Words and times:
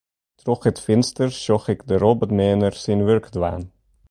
Troch 0.39 0.65
it 0.69 0.81
finster 0.85 1.29
sjoch 1.41 1.67
ik 1.73 1.81
de 1.89 1.95
robotmeaner 2.03 2.73
syn 2.83 3.01
wurk 3.07 3.27
dwaan. 3.35 3.63